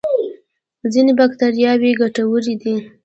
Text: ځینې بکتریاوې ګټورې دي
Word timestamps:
ځینې 0.91 1.11
بکتریاوې 1.19 1.91
ګټورې 2.01 2.55
دي 2.61 2.75